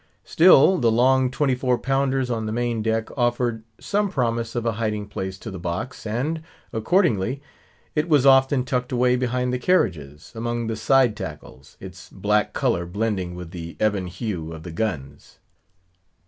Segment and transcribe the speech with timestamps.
[0.23, 4.71] Still, the long twenty four pounders on the main deck offered some promise of a
[4.71, 6.41] hiding place to the box; and,
[6.73, 7.39] accordingly,
[7.93, 12.87] it was often tucked away behind the carriages, among the side tackles; its black colour
[12.87, 15.37] blending with the ebon hue of the guns.